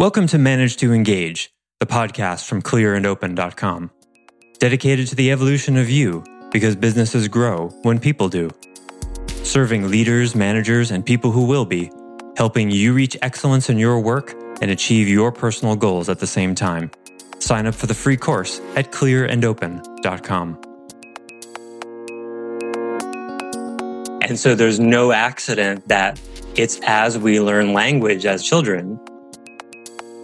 Welcome 0.00 0.28
to 0.28 0.38
Manage 0.38 0.78
to 0.78 0.94
Engage, 0.94 1.52
the 1.78 1.84
podcast 1.84 2.46
from 2.46 2.62
clearandopen.com, 2.62 3.90
dedicated 4.58 5.08
to 5.08 5.14
the 5.14 5.30
evolution 5.30 5.76
of 5.76 5.90
you 5.90 6.24
because 6.50 6.74
businesses 6.74 7.28
grow 7.28 7.68
when 7.82 8.00
people 8.00 8.30
do. 8.30 8.48
Serving 9.42 9.90
leaders, 9.90 10.34
managers, 10.34 10.90
and 10.90 11.04
people 11.04 11.32
who 11.32 11.44
will 11.44 11.66
be, 11.66 11.92
helping 12.38 12.70
you 12.70 12.94
reach 12.94 13.14
excellence 13.20 13.68
in 13.68 13.76
your 13.76 14.00
work 14.00 14.32
and 14.62 14.70
achieve 14.70 15.06
your 15.06 15.30
personal 15.30 15.76
goals 15.76 16.08
at 16.08 16.18
the 16.18 16.26
same 16.26 16.54
time. 16.54 16.90
Sign 17.38 17.66
up 17.66 17.74
for 17.74 17.86
the 17.86 17.92
free 17.92 18.16
course 18.16 18.58
at 18.76 18.92
clearandopen.com. 18.92 20.60
And 24.22 24.38
so 24.38 24.54
there's 24.54 24.80
no 24.80 25.12
accident 25.12 25.88
that 25.88 26.18
it's 26.56 26.80
as 26.86 27.18
we 27.18 27.38
learn 27.38 27.74
language 27.74 28.24
as 28.24 28.42
children, 28.42 28.98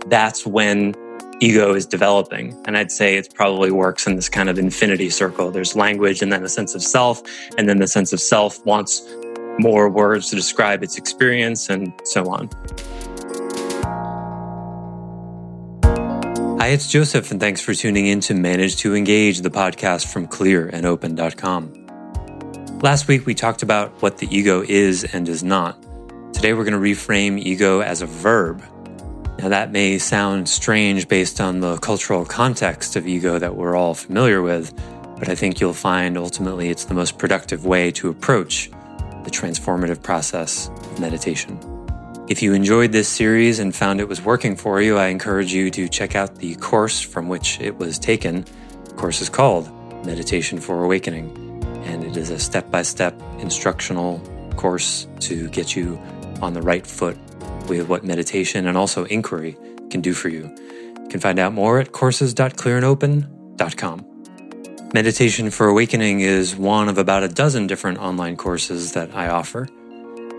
that's 0.09 0.47
when 0.47 0.95
ego 1.41 1.75
is 1.75 1.87
developing. 1.87 2.61
And 2.65 2.77
I'd 2.77 2.93
say 2.93 3.17
it 3.17 3.35
probably 3.35 3.71
works 3.71 4.07
in 4.07 4.17
this 4.17 4.29
kind 4.29 4.49
of 4.49 4.59
infinity 4.59 5.11
circle. 5.11 5.51
There's 5.51 5.77
language 5.77 6.23
and 6.23 6.33
then 6.33 6.43
a 6.45 6.49
sense 6.49 6.75
of 6.75 6.83
self, 6.83 7.23
and 7.59 7.69
then 7.69 7.79
the 7.79 7.87
sense 7.87 8.13
of 8.13 8.21
self 8.21 8.65
wants 8.65 9.03
more 9.59 9.89
words 9.89 10.31
to 10.31 10.37
describe 10.37 10.83
its 10.83 10.97
experience 10.97 11.69
and 11.69 11.93
so 12.05 12.29
on. 12.31 12.49
Hi, 16.59 16.69
it's 16.69 16.91
Joseph, 16.91 17.31
and 17.31 17.39
thanks 17.39 17.61
for 17.61 17.75
tuning 17.75 18.07
in 18.07 18.21
to 18.21 18.35
Manage 18.35 18.77
to 18.79 18.95
Engage, 18.95 19.41
the 19.43 19.51
podcast 19.51 20.13
from 20.13 20.27
clearandopen.com. 20.27 21.87
Last 22.81 23.09
week, 23.09 23.25
we 23.25 23.35
talked 23.35 23.63
about 23.63 23.93
what 24.03 24.19
the 24.19 24.27
ego 24.35 24.63
is 24.67 25.05
and 25.05 25.29
is 25.29 25.45
not. 25.45 25.81
Today, 26.33 26.55
we're 26.55 26.65
going 26.65 26.73
to 26.73 26.81
reframe 26.81 27.39
ego 27.39 27.81
as 27.81 28.03
a 28.03 28.07
verb. 28.07 28.65
Now, 29.39 29.51
that 29.51 29.71
may 29.71 29.99
sound 29.99 30.49
strange 30.49 31.09
based 31.09 31.41
on 31.41 31.61
the 31.61 31.77
cultural 31.79 32.25
context 32.25 32.97
of 32.97 33.07
ego 33.07 33.39
that 33.39 33.55
we're 33.55 33.77
all 33.77 33.93
familiar 33.95 34.41
with, 34.41 34.73
but 35.19 35.29
I 35.29 35.35
think 35.35 35.61
you'll 35.61 35.75
find 35.75 36.17
ultimately 36.17 36.71
it's 36.71 36.87
the 36.87 36.95
most 36.95 37.19
productive 37.19 37.67
way 37.67 37.91
to 37.93 38.09
approach 38.09 38.71
the 39.25 39.31
transformative 39.31 40.03
process 40.03 40.69
of 40.69 41.01
meditation. 41.01 41.59
If 42.29 42.43
you 42.43 42.55
enjoyed 42.55 42.93
this 42.93 43.09
series 43.09 43.59
and 43.59 43.75
found 43.75 44.01
it 44.01 44.09
was 44.09 44.23
working 44.23 44.57
for 44.57 44.81
you, 44.81 44.97
I 44.97 45.09
encourage 45.09 45.53
you 45.53 45.71
to 45.71 45.87
check 45.89 46.17
out 46.17 46.37
the 46.37 46.55
course 46.57 47.01
from 47.01 47.29
which 47.29 47.61
it 47.61 47.77
was 47.77 47.99
taken. 47.99 48.47
The 48.85 48.95
course 48.95 49.21
is 49.21 49.29
called 49.29 49.71
Meditation 50.07 50.59
for 50.59 50.83
Awakening 50.83 51.63
and 51.85 52.03
it 52.03 52.17
is 52.17 52.31
a 52.31 52.39
step 52.39 52.71
by 52.71 52.83
step 52.83 53.21
instructional 53.39 54.19
course 54.57 55.07
to 55.21 55.49
get 55.51 55.77
you 55.77 56.01
on 56.41 56.53
the 56.53 56.63
right 56.63 56.87
foot 56.87 57.17
with 57.69 57.89
what 57.89 58.05
meditation 58.05 58.67
and 58.67 58.77
also 58.77 59.05
inquiry 59.05 59.57
can 59.91 60.01
do 60.01 60.13
for 60.13 60.29
you. 60.29 60.53
You 61.03 61.09
can 61.09 61.21
find 61.21 61.39
out 61.39 61.53
more 61.53 61.79
at 61.79 61.93
courses.clearandopen.com. 61.93 64.07
Meditation 64.95 65.51
for 65.51 65.69
Awakening 65.69 66.21
is 66.21 66.57
one 66.57 66.89
of 66.89 66.99
about 66.99 67.23
a 67.23 67.29
dozen 67.29 67.67
different 67.67 67.99
online 67.99 68.37
courses 68.37 68.93
that 68.93 69.15
I 69.15 69.29
offer, 69.29 69.69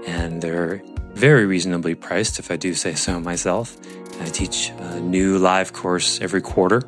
and 0.08 0.42
they're 0.42 0.82
very 1.14 1.46
reasonably 1.46 1.96
priced, 1.96 2.40
if 2.40 2.50
I 2.50 2.56
do 2.56 2.74
say 2.74 2.96
so 2.96 3.20
myself. 3.20 3.78
I 4.22 4.26
teach 4.26 4.72
a 4.80 5.00
new 5.00 5.38
live 5.38 5.74
course 5.74 6.22
every 6.22 6.42
quarter, 6.42 6.82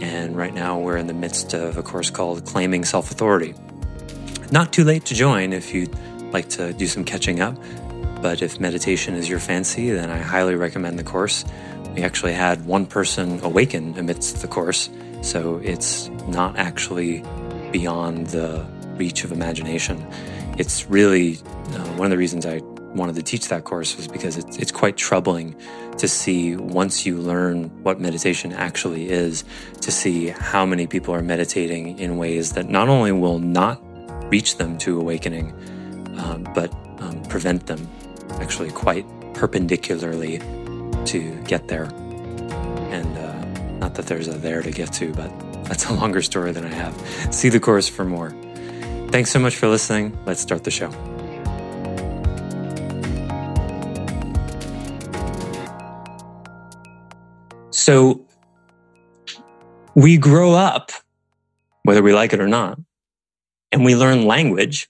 and 0.00 0.36
right 0.36 0.54
now 0.54 0.78
we're 0.78 0.96
in 0.96 1.06
the 1.06 1.14
midst 1.14 1.54
of 1.54 1.76
a 1.76 1.82
course 1.82 2.10
called 2.10 2.46
Claiming 2.46 2.84
Self 2.84 3.10
Authority. 3.10 3.54
Not 4.50 4.72
too 4.72 4.84
late 4.84 5.04
to 5.06 5.14
join 5.14 5.52
if 5.52 5.74
you'd 5.74 5.94
like 6.32 6.48
to 6.50 6.72
do 6.72 6.86
some 6.86 7.04
catching 7.04 7.40
up, 7.40 7.56
but 8.22 8.42
if 8.42 8.60
meditation 8.60 9.14
is 9.14 9.28
your 9.28 9.38
fancy, 9.38 9.90
then 9.90 10.10
I 10.10 10.18
highly 10.18 10.54
recommend 10.54 10.98
the 10.98 11.04
course. 11.04 11.44
We 11.94 12.02
actually 12.02 12.34
had 12.34 12.64
one 12.66 12.86
person 12.86 13.40
awaken 13.42 13.98
amidst 13.98 14.42
the 14.42 14.48
course, 14.48 14.90
so 15.22 15.56
it's 15.62 16.08
not 16.28 16.56
actually 16.56 17.24
beyond 17.72 18.28
the 18.28 18.66
reach 18.96 19.24
of 19.24 19.32
imagination. 19.32 20.06
It's 20.58 20.88
really 20.90 21.36
uh, 21.36 21.88
one 21.96 22.06
of 22.06 22.10
the 22.10 22.18
reasons 22.18 22.44
I 22.46 22.58
wanted 22.94 23.14
to 23.16 23.22
teach 23.22 23.48
that 23.48 23.64
course 23.64 23.96
was 23.96 24.08
because 24.08 24.36
it's, 24.36 24.56
it's 24.58 24.72
quite 24.72 24.96
troubling 24.96 25.56
to 25.98 26.08
see 26.08 26.56
once 26.56 27.06
you 27.06 27.18
learn 27.18 27.64
what 27.82 28.00
meditation 28.00 28.52
actually 28.52 29.10
is, 29.10 29.44
to 29.80 29.90
see 29.90 30.28
how 30.28 30.66
many 30.66 30.86
people 30.86 31.14
are 31.14 31.22
meditating 31.22 31.98
in 31.98 32.16
ways 32.16 32.52
that 32.52 32.68
not 32.68 32.88
only 32.88 33.12
will 33.12 33.38
not 33.38 33.80
reach 34.30 34.56
them 34.58 34.76
to 34.78 34.98
awakening, 35.00 35.52
um, 36.18 36.44
but 36.54 36.72
um, 37.00 37.22
prevent 37.28 37.66
them 37.66 37.88
actually 38.40 38.70
quite 38.70 39.06
perpendicularly 39.34 40.38
to 41.06 41.40
get 41.44 41.68
there. 41.68 41.84
And 42.90 43.16
uh, 43.16 43.78
not 43.78 43.94
that 43.94 44.06
there's 44.06 44.28
a 44.28 44.32
there 44.32 44.62
to 44.62 44.70
get 44.70 44.92
to, 44.94 45.12
but 45.12 45.30
that's 45.64 45.86
a 45.86 45.94
longer 45.94 46.20
story 46.22 46.52
than 46.52 46.64
I 46.64 46.74
have. 46.74 46.94
See 47.32 47.48
the 47.48 47.60
course 47.60 47.88
for 47.88 48.04
more. 48.04 48.30
Thanks 49.10 49.30
so 49.30 49.38
much 49.38 49.56
for 49.56 49.68
listening. 49.68 50.18
Let's 50.26 50.40
start 50.40 50.64
the 50.64 50.70
show. 50.70 50.90
So 57.70 58.26
we 59.94 60.18
grow 60.18 60.52
up, 60.54 60.90
whether 61.84 62.02
we 62.02 62.12
like 62.12 62.32
it 62.32 62.40
or 62.40 62.48
not, 62.48 62.78
and 63.72 63.84
we 63.84 63.96
learn 63.96 64.26
language. 64.26 64.89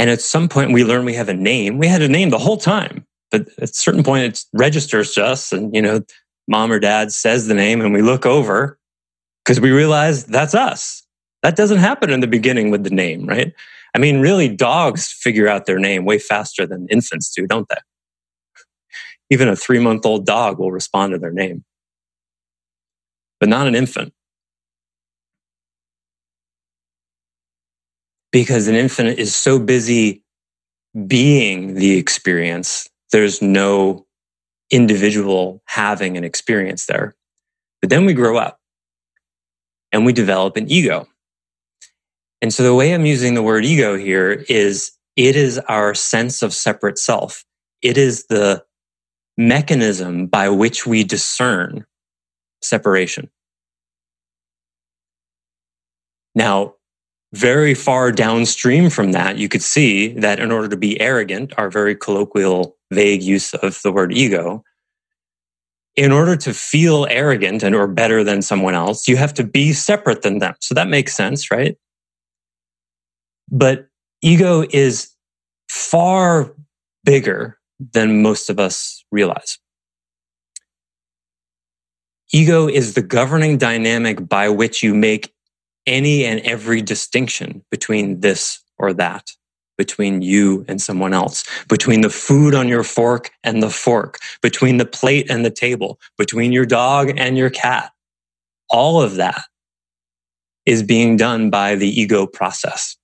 And 0.00 0.08
at 0.08 0.22
some 0.22 0.48
point, 0.48 0.72
we 0.72 0.82
learn 0.82 1.04
we 1.04 1.12
have 1.12 1.28
a 1.28 1.34
name. 1.34 1.76
We 1.76 1.86
had 1.86 2.00
a 2.00 2.08
name 2.08 2.30
the 2.30 2.38
whole 2.38 2.56
time, 2.56 3.06
but 3.30 3.42
at 3.58 3.64
a 3.64 3.66
certain 3.66 4.02
point, 4.02 4.24
it 4.24 4.44
registers 4.54 5.12
to 5.12 5.26
us. 5.26 5.52
And, 5.52 5.74
you 5.74 5.82
know, 5.82 6.00
mom 6.48 6.72
or 6.72 6.78
dad 6.78 7.12
says 7.12 7.48
the 7.48 7.54
name, 7.54 7.82
and 7.82 7.92
we 7.92 8.00
look 8.00 8.24
over 8.24 8.78
because 9.44 9.60
we 9.60 9.70
realize 9.70 10.24
that's 10.24 10.54
us. 10.54 11.06
That 11.42 11.54
doesn't 11.54 11.80
happen 11.80 12.08
in 12.08 12.20
the 12.20 12.26
beginning 12.26 12.70
with 12.70 12.82
the 12.82 12.88
name, 12.88 13.26
right? 13.26 13.52
I 13.94 13.98
mean, 13.98 14.20
really, 14.20 14.48
dogs 14.48 15.12
figure 15.12 15.48
out 15.48 15.66
their 15.66 15.78
name 15.78 16.06
way 16.06 16.18
faster 16.18 16.66
than 16.66 16.88
infants 16.88 17.30
do, 17.34 17.46
don't 17.46 17.68
they? 17.68 17.76
Even 19.28 19.48
a 19.48 19.56
three 19.56 19.80
month 19.80 20.06
old 20.06 20.24
dog 20.24 20.58
will 20.58 20.72
respond 20.72 21.12
to 21.12 21.18
their 21.18 21.30
name, 21.30 21.62
but 23.38 23.50
not 23.50 23.66
an 23.66 23.74
infant. 23.74 24.14
Because 28.32 28.68
an 28.68 28.74
infant 28.74 29.18
is 29.18 29.34
so 29.34 29.58
busy 29.58 30.22
being 31.06 31.74
the 31.74 31.96
experience, 31.96 32.88
there's 33.12 33.42
no 33.42 34.06
individual 34.70 35.62
having 35.66 36.16
an 36.16 36.24
experience 36.24 36.86
there. 36.86 37.16
But 37.80 37.90
then 37.90 38.04
we 38.04 38.14
grow 38.14 38.36
up 38.36 38.58
and 39.92 40.04
we 40.04 40.12
develop 40.12 40.56
an 40.56 40.70
ego. 40.70 41.06
And 42.42 42.52
so 42.52 42.62
the 42.62 42.74
way 42.74 42.94
I'm 42.94 43.06
using 43.06 43.34
the 43.34 43.42
word 43.42 43.64
ego 43.64 43.96
here 43.96 44.44
is 44.48 44.92
it 45.16 45.36
is 45.36 45.58
our 45.58 45.94
sense 45.94 46.42
of 46.42 46.54
separate 46.54 46.98
self. 46.98 47.44
It 47.82 47.98
is 47.98 48.26
the 48.26 48.64
mechanism 49.36 50.26
by 50.26 50.48
which 50.48 50.86
we 50.86 51.04
discern 51.04 51.84
separation. 52.62 53.30
Now, 56.34 56.74
very 57.32 57.74
far 57.74 58.10
downstream 58.10 58.90
from 58.90 59.12
that, 59.12 59.38
you 59.38 59.48
could 59.48 59.62
see 59.62 60.08
that 60.14 60.40
in 60.40 60.50
order 60.50 60.68
to 60.68 60.76
be 60.76 61.00
arrogant, 61.00 61.52
our 61.56 61.70
very 61.70 61.94
colloquial, 61.94 62.76
vague 62.90 63.22
use 63.22 63.54
of 63.54 63.80
the 63.82 63.92
word 63.92 64.12
ego, 64.12 64.64
in 65.96 66.12
order 66.12 66.36
to 66.36 66.52
feel 66.52 67.06
arrogant 67.10 67.62
and 67.62 67.74
or 67.74 67.86
better 67.86 68.24
than 68.24 68.42
someone 68.42 68.74
else, 68.74 69.06
you 69.06 69.16
have 69.16 69.34
to 69.34 69.44
be 69.44 69.72
separate 69.72 70.22
than 70.22 70.38
them. 70.38 70.54
So 70.60 70.74
that 70.74 70.88
makes 70.88 71.14
sense, 71.14 71.50
right? 71.50 71.76
But 73.50 73.88
ego 74.22 74.64
is 74.70 75.10
far 75.68 76.54
bigger 77.04 77.58
than 77.92 78.22
most 78.22 78.50
of 78.50 78.58
us 78.58 79.04
realize. 79.10 79.58
Ego 82.32 82.68
is 82.68 82.94
the 82.94 83.02
governing 83.02 83.58
dynamic 83.58 84.28
by 84.28 84.48
which 84.48 84.82
you 84.82 84.94
make 84.94 85.32
any 85.86 86.24
and 86.24 86.40
every 86.40 86.82
distinction 86.82 87.64
between 87.70 88.20
this 88.20 88.62
or 88.78 88.92
that, 88.94 89.30
between 89.78 90.22
you 90.22 90.64
and 90.68 90.80
someone 90.80 91.14
else, 91.14 91.44
between 91.68 92.00
the 92.00 92.10
food 92.10 92.54
on 92.54 92.68
your 92.68 92.84
fork 92.84 93.30
and 93.44 93.62
the 93.62 93.70
fork, 93.70 94.18
between 94.42 94.76
the 94.76 94.86
plate 94.86 95.30
and 95.30 95.44
the 95.44 95.50
table, 95.50 95.98
between 96.18 96.52
your 96.52 96.66
dog 96.66 97.12
and 97.16 97.36
your 97.36 97.50
cat. 97.50 97.92
All 98.68 99.02
of 99.02 99.16
that 99.16 99.42
is 100.66 100.82
being 100.82 101.16
done 101.16 101.50
by 101.50 101.74
the 101.74 101.88
ego 101.88 102.26
process. 102.26 102.96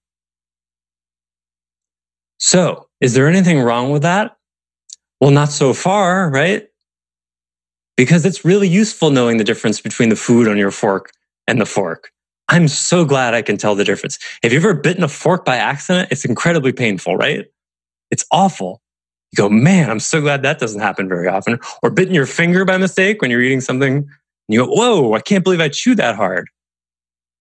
So, 2.38 2.88
is 3.00 3.14
there 3.14 3.28
anything 3.28 3.60
wrong 3.60 3.90
with 3.90 4.02
that? 4.02 4.36
Well, 5.20 5.30
not 5.30 5.50
so 5.50 5.72
far, 5.72 6.30
right? 6.30 6.68
Because 7.96 8.26
it's 8.26 8.44
really 8.44 8.68
useful 8.68 9.10
knowing 9.10 9.38
the 9.38 9.44
difference 9.44 9.80
between 9.80 10.10
the 10.10 10.16
food 10.16 10.46
on 10.46 10.58
your 10.58 10.70
fork 10.70 11.10
and 11.46 11.60
the 11.60 11.66
fork. 11.66 12.10
I'm 12.48 12.68
so 12.68 13.04
glad 13.04 13.34
I 13.34 13.42
can 13.42 13.56
tell 13.56 13.74
the 13.74 13.84
difference. 13.84 14.18
Have 14.42 14.52
you 14.52 14.58
ever 14.58 14.74
bitten 14.74 15.02
a 15.02 15.08
fork 15.08 15.44
by 15.44 15.56
accident? 15.56 16.08
It's 16.10 16.24
incredibly 16.24 16.72
painful, 16.72 17.16
right? 17.16 17.46
It's 18.10 18.24
awful. 18.30 18.80
You 19.32 19.36
go, 19.36 19.48
man, 19.48 19.90
I'm 19.90 19.98
so 20.00 20.20
glad 20.20 20.42
that 20.42 20.60
doesn't 20.60 20.80
happen 20.80 21.08
very 21.08 21.26
often. 21.26 21.58
Or 21.82 21.90
bitten 21.90 22.14
your 22.14 22.26
finger 22.26 22.64
by 22.64 22.78
mistake 22.78 23.20
when 23.20 23.30
you're 23.30 23.42
eating 23.42 23.60
something. 23.60 23.96
And 23.96 24.08
you 24.48 24.64
go, 24.64 24.70
whoa, 24.70 25.14
I 25.14 25.20
can't 25.20 25.42
believe 25.42 25.60
I 25.60 25.68
chewed 25.68 25.98
that 25.98 26.14
hard. 26.14 26.48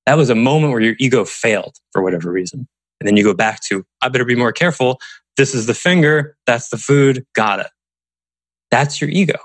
That 0.07 0.17
was 0.17 0.29
a 0.29 0.35
moment 0.35 0.71
where 0.71 0.81
your 0.81 0.95
ego 0.99 1.23
failed 1.25 1.77
for 1.91 2.01
whatever 2.01 2.31
reason. 2.31 2.67
And 2.99 3.07
then 3.07 3.17
you 3.17 3.23
go 3.23 3.33
back 3.33 3.61
to, 3.69 3.85
I 4.01 4.09
better 4.09 4.25
be 4.25 4.35
more 4.35 4.51
careful. 4.51 4.99
This 5.37 5.53
is 5.53 5.67
the 5.67 5.73
finger. 5.73 6.35
That's 6.47 6.69
the 6.69 6.77
food. 6.77 7.25
Got 7.33 7.59
it. 7.59 7.67
That's 8.71 9.01
your 9.01 9.09
ego. 9.09 9.37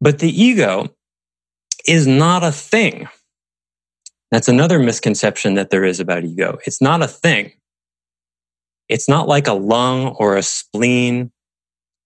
But 0.00 0.20
the 0.20 0.28
ego 0.30 0.94
is 1.86 2.06
not 2.06 2.44
a 2.44 2.52
thing. 2.52 3.08
That's 4.30 4.48
another 4.48 4.78
misconception 4.78 5.54
that 5.54 5.70
there 5.70 5.84
is 5.84 5.98
about 6.00 6.24
ego. 6.24 6.58
It's 6.64 6.80
not 6.80 7.02
a 7.02 7.08
thing. 7.08 7.52
It's 8.88 9.08
not 9.08 9.28
like 9.28 9.46
a 9.46 9.52
lung 9.52 10.08
or 10.18 10.36
a 10.36 10.42
spleen 10.42 11.32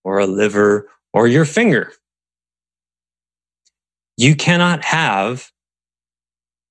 or 0.03 0.19
a 0.19 0.27
liver 0.27 0.89
or 1.13 1.27
your 1.27 1.45
finger. 1.45 1.91
You 4.17 4.35
cannot 4.35 4.83
have, 4.85 5.51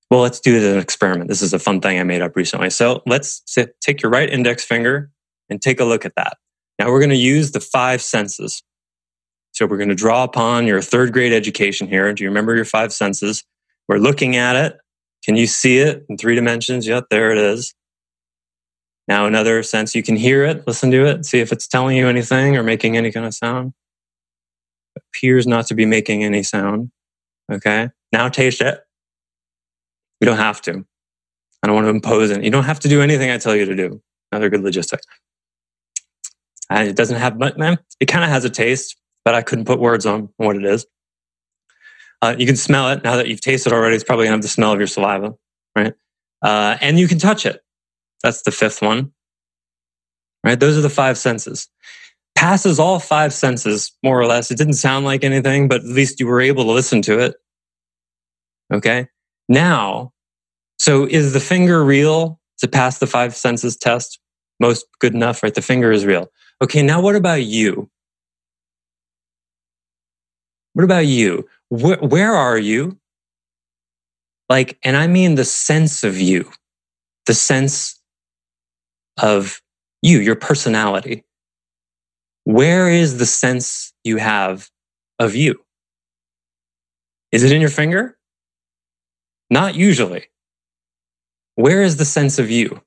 well, 0.09 0.21
let's 0.21 0.39
do 0.39 0.57
an 0.73 0.79
experiment. 0.79 1.29
This 1.29 1.41
is 1.41 1.53
a 1.53 1.59
fun 1.59 1.79
thing 1.79 1.99
I 1.99 2.03
made 2.03 2.21
up 2.21 2.35
recently. 2.35 2.69
So 2.69 3.01
let's 3.05 3.41
sit, 3.45 3.79
take 3.81 4.01
your 4.01 4.11
right 4.11 4.29
index 4.29 4.63
finger 4.63 5.11
and 5.49 5.61
take 5.61 5.79
a 5.79 5.85
look 5.85 6.05
at 6.05 6.15
that. 6.15 6.37
Now 6.79 6.89
we're 6.91 6.99
going 6.99 7.09
to 7.11 7.15
use 7.15 7.51
the 7.51 7.59
five 7.59 8.01
senses. 8.01 8.63
So 9.51 9.65
we're 9.65 9.77
going 9.77 9.89
to 9.89 9.95
draw 9.95 10.23
upon 10.23 10.67
your 10.67 10.81
third 10.81 11.13
grade 11.13 11.31
education 11.31 11.87
here. 11.87 12.11
Do 12.13 12.23
you 12.23 12.29
remember 12.29 12.55
your 12.55 12.65
five 12.65 12.91
senses? 12.91 13.43
We're 13.87 13.99
looking 13.99 14.35
at 14.35 14.55
it. 14.55 14.77
Can 15.25 15.35
you 15.35 15.47
see 15.47 15.79
it 15.79 16.05
in 16.07 16.17
three 16.17 16.35
dimensions? 16.35 16.87
Yep, 16.87 17.05
there 17.09 17.31
it 17.31 17.37
is. 17.37 17.73
Now, 19.07 19.25
another 19.25 19.63
sense, 19.63 19.95
you 19.95 20.03
can 20.03 20.15
hear 20.15 20.43
it, 20.43 20.65
listen 20.67 20.91
to 20.91 21.05
it, 21.05 21.25
see 21.25 21.39
if 21.39 21.51
it's 21.51 21.67
telling 21.67 21.97
you 21.97 22.07
anything 22.07 22.55
or 22.55 22.63
making 22.63 22.97
any 22.97 23.11
kind 23.11 23.25
of 23.25 23.33
sound. 23.33 23.73
It 24.95 25.03
appears 25.09 25.45
not 25.45 25.67
to 25.67 25.75
be 25.75 25.85
making 25.85 26.23
any 26.23 26.43
sound. 26.43 26.91
Okay. 27.51 27.89
Now 28.11 28.29
taste 28.29 28.61
it. 28.61 28.79
You 30.21 30.25
don't 30.25 30.37
have 30.37 30.61
to. 30.63 30.85
I 31.61 31.67
don't 31.67 31.75
want 31.75 31.85
to 31.85 31.89
impose 31.89 32.31
it. 32.31 32.43
You 32.43 32.49
don't 32.49 32.63
have 32.63 32.79
to 32.81 32.87
do 32.87 33.01
anything 33.01 33.29
I 33.29 33.37
tell 33.37 33.55
you 33.55 33.65
to 33.65 33.75
do. 33.75 34.01
Another 34.31 34.49
good 34.49 34.61
logistic. 34.61 34.99
And 36.69 36.87
it 36.87 36.95
doesn't 36.95 37.17
have, 37.17 37.37
but 37.37 37.57
man, 37.57 37.77
it 37.99 38.05
kind 38.05 38.23
of 38.23 38.29
has 38.29 38.45
a 38.45 38.49
taste 38.49 38.95
but 39.25 39.33
I 39.33 39.41
couldn't 39.41 39.65
put 39.65 39.79
words 39.79 40.05
on 40.05 40.29
what 40.37 40.55
it 40.55 40.63
is. 40.63 40.85
Uh, 42.21 42.35
you 42.37 42.45
can 42.45 42.55
smell 42.55 42.89
it 42.91 43.03
now 43.03 43.15
that 43.17 43.27
you've 43.27 43.41
tasted 43.41 43.73
already. 43.73 43.95
It's 43.95 44.03
probably 44.03 44.25
gonna 44.25 44.35
have 44.35 44.41
the 44.41 44.47
smell 44.47 44.71
of 44.71 44.79
your 44.79 44.87
saliva, 44.87 45.35
right? 45.75 45.93
Uh, 46.41 46.77
and 46.81 46.99
you 46.99 47.07
can 47.07 47.19
touch 47.19 47.45
it. 47.45 47.61
That's 48.23 48.41
the 48.43 48.51
fifth 48.51 48.81
one, 48.81 49.11
right? 50.43 50.59
Those 50.59 50.77
are 50.77 50.81
the 50.81 50.89
five 50.89 51.17
senses. 51.17 51.67
Passes 52.35 52.79
all 52.79 52.99
five 52.99 53.33
senses, 53.33 53.91
more 54.03 54.19
or 54.19 54.25
less. 54.25 54.51
It 54.51 54.57
didn't 54.57 54.73
sound 54.73 55.05
like 55.05 55.23
anything, 55.23 55.67
but 55.67 55.81
at 55.81 55.87
least 55.87 56.19
you 56.19 56.27
were 56.27 56.41
able 56.41 56.65
to 56.65 56.71
listen 56.71 57.01
to 57.03 57.19
it. 57.19 57.35
Okay. 58.73 59.07
Now, 59.47 60.11
so 60.77 61.05
is 61.05 61.33
the 61.33 61.39
finger 61.39 61.83
real 61.83 62.39
to 62.59 62.67
pass 62.67 62.99
the 62.99 63.07
five 63.07 63.35
senses 63.35 63.77
test? 63.77 64.19
Most 64.59 64.85
good 64.99 65.13
enough, 65.13 65.43
right? 65.43 65.53
The 65.53 65.61
finger 65.61 65.91
is 65.91 66.05
real. 66.05 66.27
Okay. 66.61 66.81
Now, 66.81 67.01
what 67.01 67.15
about 67.15 67.43
you? 67.43 67.89
What 70.73 70.83
about 70.83 71.05
you? 71.05 71.47
Where, 71.69 71.97
where 71.97 72.33
are 72.33 72.57
you? 72.57 72.99
Like, 74.49 74.77
and 74.83 74.95
I 74.95 75.07
mean 75.07 75.35
the 75.35 75.45
sense 75.45 76.03
of 76.03 76.19
you, 76.19 76.51
the 77.25 77.33
sense 77.33 77.99
of 79.21 79.61
you, 80.01 80.19
your 80.19 80.35
personality. 80.35 81.23
Where 82.43 82.89
is 82.89 83.17
the 83.17 83.25
sense 83.25 83.93
you 84.03 84.17
have 84.17 84.69
of 85.17 85.33
you? 85.35 85.63
Is 87.31 87.43
it 87.43 87.51
in 87.51 87.59
your 87.59 87.71
finger? 87.71 88.17
Not 89.49 89.75
usually. 89.75 90.27
Where 91.55 91.81
is 91.81 91.97
the 91.97 92.05
sense 92.05 92.37
of 92.37 92.51
you? 92.51 92.81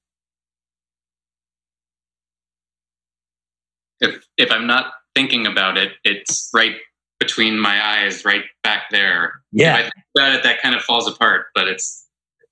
If 4.01 4.25
if 4.37 4.53
I'm 4.53 4.67
not 4.67 4.93
thinking 5.15 5.47
about 5.47 5.77
it, 5.77 5.93
it's 6.05 6.51
right 6.55 6.77
between 7.19 7.59
my 7.59 7.85
eyes 7.85 8.25
right 8.25 8.45
back 8.63 8.91
there. 8.91 9.43
Yeah. 9.53 9.75
If 9.75 9.79
I 9.79 9.83
think 9.83 10.05
about 10.17 10.35
it, 10.35 10.43
that 10.45 10.63
kind 10.63 10.75
of 10.75 10.83
falls 10.83 11.09
apart, 11.09 11.47
but 11.55 11.69
it's 11.69 12.07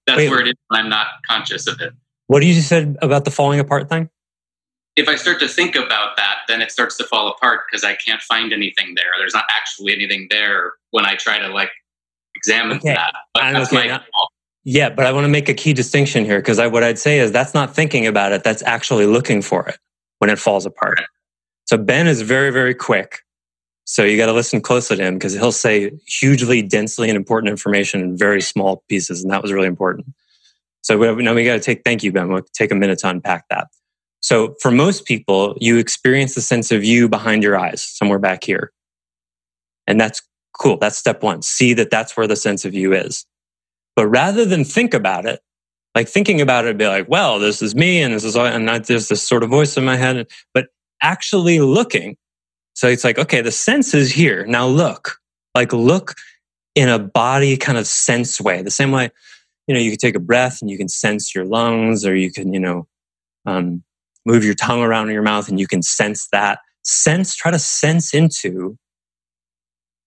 that's 0.06 0.18
Wait, 0.18 0.30
where 0.30 0.40
it 0.40 0.48
is 0.48 0.54
when 0.68 0.82
I'm 0.82 0.88
not 0.88 1.06
conscious 1.28 1.66
of 1.66 1.80
it. 1.80 1.92
What 2.26 2.40
did 2.40 2.48
you 2.48 2.60
said 2.60 2.96
about 3.02 3.24
the 3.24 3.30
falling 3.30 3.60
apart 3.60 3.88
thing? 3.88 4.10
If 4.96 5.08
I 5.08 5.16
start 5.16 5.40
to 5.40 5.48
think 5.48 5.76
about 5.76 6.16
that, 6.16 6.38
then 6.48 6.62
it 6.62 6.70
starts 6.70 6.96
to 6.96 7.04
fall 7.04 7.28
apart 7.28 7.62
because 7.70 7.84
I 7.84 7.94
can't 7.94 8.22
find 8.22 8.52
anything 8.52 8.94
there. 8.94 9.12
There's 9.18 9.34
not 9.34 9.44
actually 9.50 9.92
anything 9.92 10.26
there 10.30 10.72
when 10.90 11.04
I 11.04 11.16
try 11.16 11.38
to 11.38 11.48
like 11.48 11.70
examine 12.34 12.78
okay. 12.78 12.94
that. 12.94 13.12
But 13.34 13.52
that's 13.52 13.72
okay. 13.72 13.88
my 13.88 14.00
yeah, 14.68 14.88
but 14.90 15.06
I 15.06 15.12
want 15.12 15.24
to 15.24 15.28
make 15.28 15.48
a 15.48 15.54
key 15.54 15.72
distinction 15.72 16.24
here 16.24 16.40
because 16.40 16.58
what 16.58 16.82
I'd 16.82 16.98
say 16.98 17.20
is 17.20 17.30
that's 17.30 17.54
not 17.54 17.72
thinking 17.72 18.04
about 18.04 18.32
it. 18.32 18.42
That's 18.42 18.62
actually 18.62 19.06
looking 19.06 19.40
for 19.40 19.68
it 19.68 19.78
when 20.18 20.28
it 20.28 20.40
falls 20.40 20.66
apart. 20.66 21.00
So 21.66 21.76
Ben 21.76 22.08
is 22.08 22.22
very, 22.22 22.50
very 22.50 22.74
quick 22.74 23.20
so 23.88 24.02
you 24.02 24.16
got 24.16 24.26
to 24.26 24.32
listen 24.32 24.60
closely 24.60 24.96
to 24.96 25.04
him 25.04 25.14
because 25.14 25.32
he'll 25.32 25.52
say 25.52 25.92
hugely 26.06 26.60
densely 26.60 27.08
and 27.08 27.16
important 27.16 27.50
information 27.50 28.00
in 28.00 28.18
very 28.18 28.42
small 28.42 28.82
pieces. 28.88 29.22
And 29.22 29.32
that 29.32 29.42
was 29.42 29.52
really 29.52 29.68
important. 29.68 30.08
So 30.82 30.98
we, 30.98 31.22
now 31.22 31.34
we 31.34 31.44
got 31.44 31.54
to 31.54 31.60
take, 31.60 31.82
thank 31.84 32.02
you, 32.02 32.10
Ben. 32.10 32.28
We'll 32.28 32.42
take 32.52 32.72
a 32.72 32.74
minute 32.74 32.98
to 33.00 33.08
unpack 33.08 33.44
that. 33.48 33.68
So 34.20 34.56
for 34.60 34.72
most 34.72 35.04
people, 35.04 35.56
you 35.60 35.78
experience 35.78 36.34
the 36.34 36.40
sense 36.40 36.72
of 36.72 36.82
you 36.82 37.08
behind 37.08 37.44
your 37.44 37.56
eyes, 37.56 37.80
somewhere 37.80 38.18
back 38.18 38.42
here. 38.42 38.72
And 39.86 40.00
that's 40.00 40.20
cool. 40.58 40.78
That's 40.78 40.96
step 40.96 41.22
one. 41.22 41.42
See 41.42 41.72
that 41.74 41.90
that's 41.90 42.16
where 42.16 42.26
the 42.26 42.34
sense 42.34 42.64
of 42.64 42.74
you 42.74 42.92
is. 42.92 43.24
But 43.94 44.08
rather 44.08 44.44
than 44.44 44.64
think 44.64 44.94
about 44.94 45.26
it, 45.26 45.40
like 45.94 46.08
thinking 46.08 46.40
about 46.40 46.66
it, 46.66 46.76
be 46.76 46.88
like, 46.88 47.08
well, 47.08 47.38
this 47.38 47.62
is 47.62 47.76
me 47.76 48.02
and 48.02 48.12
this 48.12 48.24
is, 48.24 48.34
all, 48.34 48.46
and 48.46 48.68
I, 48.68 48.80
there's 48.80 49.06
this 49.06 49.22
sort 49.22 49.44
of 49.44 49.48
voice 49.48 49.76
in 49.76 49.84
my 49.84 49.96
head. 49.96 50.26
But 50.52 50.66
actually 51.00 51.60
looking 51.60 52.16
so 52.76 52.88
it's 52.88 53.04
like, 53.04 53.18
okay, 53.18 53.40
the 53.40 53.50
sense 53.50 53.94
is 53.94 54.12
here. 54.12 54.44
Now 54.44 54.66
look, 54.66 55.16
like 55.54 55.72
look 55.72 56.12
in 56.74 56.90
a 56.90 56.98
body 56.98 57.56
kind 57.56 57.78
of 57.78 57.86
sense 57.86 58.38
way. 58.38 58.60
The 58.60 58.70
same 58.70 58.90
way, 58.90 59.08
you 59.66 59.74
know, 59.74 59.80
you 59.80 59.92
can 59.92 59.98
take 59.98 60.14
a 60.14 60.20
breath 60.20 60.60
and 60.60 60.70
you 60.70 60.76
can 60.76 60.88
sense 60.88 61.34
your 61.34 61.46
lungs 61.46 62.04
or 62.04 62.14
you 62.14 62.30
can, 62.30 62.52
you 62.52 62.60
know, 62.60 62.86
um, 63.46 63.82
move 64.26 64.44
your 64.44 64.52
tongue 64.52 64.82
around 64.82 65.08
in 65.08 65.14
your 65.14 65.22
mouth 65.22 65.48
and 65.48 65.58
you 65.58 65.66
can 65.66 65.80
sense 65.80 66.28
that. 66.32 66.58
Sense, 66.82 67.34
try 67.34 67.50
to 67.50 67.58
sense 67.58 68.12
into 68.12 68.76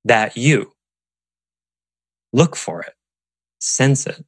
that 0.05 0.37
you. 0.37 0.73
Look 2.33 2.55
for 2.55 2.83
it. 2.83 2.93
Sense 3.59 4.05
it. 4.05 4.23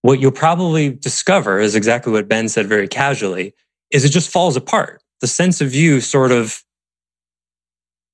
What 0.00 0.18
you'll 0.18 0.32
probably 0.32 0.90
discover 0.90 1.60
is 1.60 1.76
exactly 1.76 2.12
what 2.12 2.28
Ben 2.28 2.48
said 2.48 2.66
very 2.66 2.88
casually 2.88 3.54
is 3.92 4.04
it 4.04 4.08
just 4.08 4.28
falls 4.28 4.56
apart 4.56 5.01
the 5.22 5.28
sense 5.28 5.60
of 5.60 5.72
you 5.72 6.00
sort 6.00 6.32
of 6.32 6.62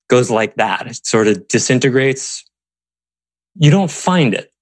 goes 0.09 0.31
like 0.31 0.57
that. 0.57 0.87
It 0.87 1.07
sort 1.07 1.27
of 1.27 1.49
disintegrates. 1.49 2.45
You 3.57 3.71
don't 3.71 3.91
find 3.91 4.35
it, 4.35 4.53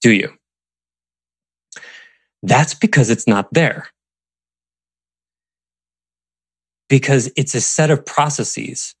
do 0.00 0.12
you? 0.12 0.32
That's 2.42 2.72
because 2.72 3.10
it's 3.10 3.28
not 3.28 3.52
there. 3.52 3.88
Because 6.88 7.30
it's 7.36 7.54
a 7.54 7.60
set 7.60 7.90
of 7.90 8.04
processes. 8.04 8.94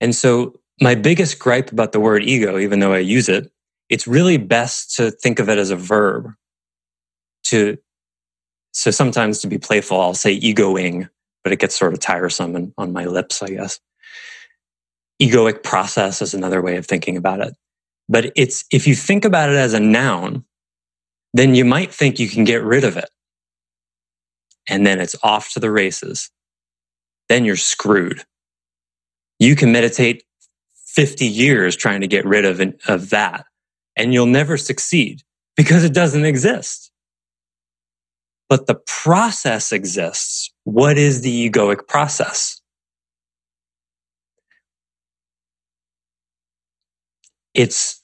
And 0.00 0.14
so, 0.14 0.58
my 0.82 0.96
biggest 0.96 1.38
gripe 1.38 1.70
about 1.70 1.92
the 1.92 2.00
word 2.00 2.24
ego, 2.24 2.58
even 2.58 2.80
though 2.80 2.92
I 2.92 2.98
use 2.98 3.28
it, 3.28 3.50
it's 3.88 4.08
really 4.08 4.38
best 4.38 4.96
to 4.96 5.10
think 5.12 5.38
of 5.38 5.48
it 5.48 5.58
as 5.58 5.70
a 5.70 5.76
verb. 5.76 6.32
To, 7.44 7.78
so 8.72 8.90
sometimes 8.90 9.38
to 9.40 9.46
be 9.46 9.58
playful, 9.58 10.00
I'll 10.00 10.14
say 10.14 10.32
egoing 10.32 11.08
but 11.42 11.52
it 11.52 11.58
gets 11.58 11.78
sort 11.78 11.92
of 11.92 12.00
tiresome 12.00 12.56
and 12.56 12.72
on 12.78 12.92
my 12.92 13.04
lips, 13.04 13.42
I 13.42 13.50
guess. 13.50 13.80
Egoic 15.20 15.62
process 15.62 16.22
is 16.22 16.34
another 16.34 16.62
way 16.62 16.76
of 16.76 16.86
thinking 16.86 17.16
about 17.16 17.40
it. 17.40 17.54
But 18.08 18.32
it's, 18.36 18.64
if 18.72 18.86
you 18.86 18.94
think 18.94 19.24
about 19.24 19.50
it 19.50 19.56
as 19.56 19.74
a 19.74 19.80
noun, 19.80 20.44
then 21.32 21.54
you 21.54 21.64
might 21.64 21.92
think 21.92 22.18
you 22.18 22.28
can 22.28 22.44
get 22.44 22.62
rid 22.62 22.84
of 22.84 22.96
it. 22.96 23.08
And 24.68 24.86
then 24.86 25.00
it's 25.00 25.16
off 25.22 25.52
to 25.52 25.60
the 25.60 25.70
races. 25.70 26.30
Then 27.28 27.44
you're 27.44 27.56
screwed. 27.56 28.24
You 29.38 29.56
can 29.56 29.72
meditate 29.72 30.24
50 30.86 31.26
years 31.26 31.76
trying 31.76 32.00
to 32.00 32.08
get 32.08 32.24
rid 32.24 32.44
of, 32.44 32.60
of 32.88 33.10
that 33.10 33.46
and 33.96 34.12
you'll 34.14 34.26
never 34.26 34.56
succeed 34.56 35.22
because 35.56 35.84
it 35.84 35.92
doesn't 35.92 36.24
exist 36.24 36.89
but 38.50 38.66
the 38.66 38.74
process 38.74 39.72
exists. 39.72 40.52
What 40.64 40.98
is 40.98 41.22
the 41.22 41.50
egoic 41.50 41.88
process? 41.88 42.60
It's 47.54 48.02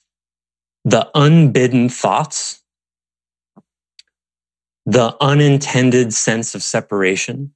the 0.85 1.09
unbidden 1.13 1.89
thoughts 1.89 2.63
the 4.87 5.17
unintended 5.19 6.13
sense 6.13 6.55
of 6.55 6.63
separation. 6.63 7.53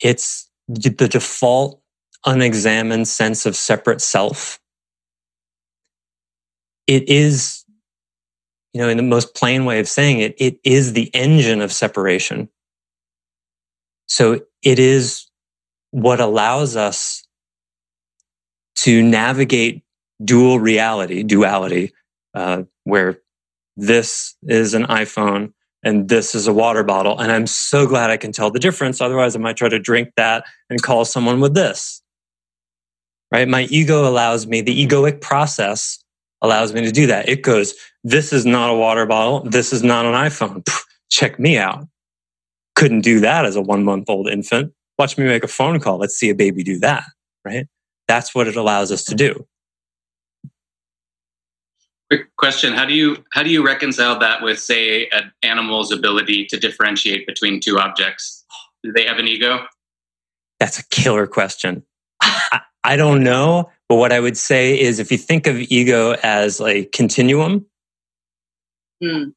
It's 0.00 0.50
the 0.66 0.90
default 1.08 1.80
unexamined 2.26 3.06
sense 3.06 3.46
of 3.46 3.54
separate 3.54 4.00
self. 4.00 4.58
It 6.88 7.08
is, 7.08 7.55
you 8.76 8.82
know, 8.82 8.90
in 8.90 8.98
the 8.98 9.02
most 9.02 9.34
plain 9.34 9.64
way 9.64 9.80
of 9.80 9.88
saying 9.88 10.20
it, 10.20 10.34
it 10.36 10.60
is 10.62 10.92
the 10.92 11.10
engine 11.14 11.62
of 11.62 11.72
separation. 11.72 12.50
So 14.04 14.42
it 14.62 14.78
is 14.78 15.30
what 15.92 16.20
allows 16.20 16.76
us 16.76 17.26
to 18.80 19.02
navigate 19.02 19.82
dual 20.22 20.60
reality, 20.60 21.22
duality, 21.22 21.94
uh, 22.34 22.64
where 22.84 23.18
this 23.78 24.36
is 24.42 24.74
an 24.74 24.84
iPhone 24.88 25.54
and 25.82 26.10
this 26.10 26.34
is 26.34 26.46
a 26.46 26.52
water 26.52 26.82
bottle. 26.82 27.18
And 27.18 27.32
I'm 27.32 27.46
so 27.46 27.86
glad 27.86 28.10
I 28.10 28.18
can 28.18 28.30
tell 28.30 28.50
the 28.50 28.58
difference. 28.58 29.00
Otherwise, 29.00 29.34
I 29.34 29.38
might 29.38 29.56
try 29.56 29.70
to 29.70 29.78
drink 29.78 30.10
that 30.18 30.44
and 30.68 30.82
call 30.82 31.06
someone 31.06 31.40
with 31.40 31.54
this. 31.54 32.02
Right? 33.32 33.48
My 33.48 33.62
ego 33.70 34.06
allows 34.06 34.46
me, 34.46 34.60
the 34.60 34.86
egoic 34.86 35.22
process 35.22 36.04
allows 36.46 36.72
me 36.72 36.80
to 36.82 36.92
do 36.92 37.06
that. 37.08 37.28
It 37.28 37.42
goes, 37.42 37.74
this 38.04 38.32
is 38.32 38.46
not 38.46 38.70
a 38.70 38.74
water 38.74 39.04
bottle. 39.04 39.40
This 39.40 39.72
is 39.72 39.82
not 39.82 40.06
an 40.06 40.12
iPhone. 40.14 40.66
check 41.10 41.38
me 41.38 41.58
out. 41.58 41.86
Couldn't 42.76 43.00
do 43.00 43.20
that 43.20 43.44
as 43.44 43.56
a 43.56 43.60
one 43.60 43.84
month 43.84 44.08
old 44.08 44.28
infant. 44.28 44.72
Watch 44.98 45.18
me 45.18 45.24
make 45.24 45.44
a 45.44 45.48
phone 45.48 45.80
call. 45.80 45.98
Let's 45.98 46.14
see 46.14 46.30
a 46.30 46.34
baby 46.34 46.62
do 46.62 46.78
that. 46.78 47.04
Right? 47.44 47.66
That's 48.08 48.34
what 48.34 48.46
it 48.46 48.56
allows 48.56 48.92
us 48.92 49.04
to 49.04 49.14
do. 49.14 49.46
Quick 52.10 52.34
question: 52.36 52.72
How 52.72 52.84
do 52.84 52.94
you 52.94 53.24
how 53.32 53.42
do 53.42 53.50
you 53.50 53.64
reconcile 53.64 54.18
that 54.20 54.42
with, 54.42 54.60
say, 54.60 55.08
an 55.08 55.32
animal's 55.42 55.90
ability 55.90 56.46
to 56.46 56.58
differentiate 56.58 57.26
between 57.26 57.60
two 57.60 57.78
objects? 57.78 58.44
Do 58.84 58.92
they 58.92 59.04
have 59.04 59.18
an 59.18 59.26
ego? 59.26 59.66
That's 60.60 60.78
a 60.78 60.86
killer 60.88 61.26
question. 61.26 61.82
I, 62.22 62.60
I 62.84 62.96
don't 62.96 63.24
know, 63.24 63.70
but 63.88 63.96
what 63.96 64.12
I 64.12 64.20
would 64.20 64.36
say 64.36 64.78
is, 64.78 64.98
if 64.98 65.10
you 65.12 65.18
think 65.18 65.46
of 65.46 65.56
ego 65.56 66.16
as 66.22 66.60
a 66.60 66.84
continuum, 66.86 67.66
mm. 69.02 69.32